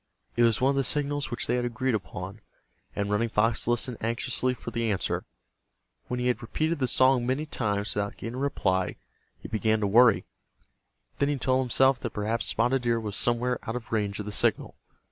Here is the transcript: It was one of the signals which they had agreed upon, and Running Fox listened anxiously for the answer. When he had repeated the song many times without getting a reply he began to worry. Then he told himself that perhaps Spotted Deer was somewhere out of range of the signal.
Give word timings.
It 0.35 0.41
was 0.41 0.59
one 0.59 0.71
of 0.71 0.75
the 0.77 0.83
signals 0.83 1.29
which 1.29 1.45
they 1.45 1.57
had 1.57 1.63
agreed 1.63 1.93
upon, 1.93 2.41
and 2.95 3.11
Running 3.11 3.29
Fox 3.29 3.67
listened 3.67 3.97
anxiously 4.01 4.55
for 4.55 4.71
the 4.71 4.91
answer. 4.91 5.25
When 6.07 6.19
he 6.19 6.25
had 6.25 6.41
repeated 6.41 6.79
the 6.79 6.87
song 6.87 7.23
many 7.27 7.45
times 7.45 7.93
without 7.93 8.17
getting 8.17 8.33
a 8.33 8.37
reply 8.39 8.95
he 9.37 9.47
began 9.47 9.79
to 9.81 9.85
worry. 9.85 10.25
Then 11.19 11.29
he 11.29 11.37
told 11.37 11.61
himself 11.61 11.99
that 11.99 12.09
perhaps 12.15 12.47
Spotted 12.47 12.81
Deer 12.81 12.99
was 12.99 13.15
somewhere 13.15 13.59
out 13.69 13.75
of 13.75 13.91
range 13.91 14.17
of 14.19 14.25
the 14.25 14.31
signal. 14.31 14.73